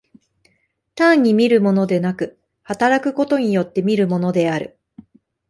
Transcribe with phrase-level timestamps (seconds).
[0.95, 4.75] 単に見るものでなく、働くことによって見るものである。